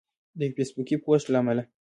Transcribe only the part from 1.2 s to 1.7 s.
له امله